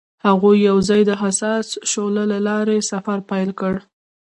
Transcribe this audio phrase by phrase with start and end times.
[0.27, 3.73] هغوی یوځای د حساس شعله له لارې سفر پیل کړ.